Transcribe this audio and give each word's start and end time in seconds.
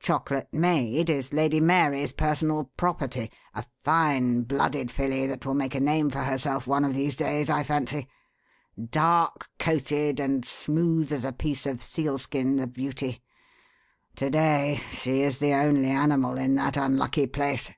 Chocolate 0.00 0.48
Maid 0.54 1.10
is 1.10 1.34
Lady 1.34 1.60
Mary's 1.60 2.10
personal 2.12 2.72
property 2.78 3.30
a 3.54 3.62
fine, 3.84 4.40
blooded 4.40 4.90
filly 4.90 5.26
that 5.26 5.44
will 5.44 5.52
make 5.52 5.74
a 5.74 5.80
name 5.80 6.08
for 6.08 6.20
herself 6.22 6.66
one 6.66 6.82
of 6.82 6.94
these 6.94 7.14
days, 7.14 7.50
I 7.50 7.62
fancy. 7.62 8.08
Dark 8.82 9.50
coated 9.58 10.18
and 10.18 10.46
smooth 10.46 11.12
as 11.12 11.26
a 11.26 11.32
piece 11.32 11.66
of 11.66 11.82
sealskin, 11.82 12.56
the 12.56 12.66
beauty. 12.66 13.20
To 14.14 14.30
day 14.30 14.80
she 14.92 15.20
is 15.20 15.40
the 15.40 15.52
only 15.52 15.88
animal 15.90 16.38
in 16.38 16.54
that 16.54 16.78
unlucky 16.78 17.26
place. 17.26 17.70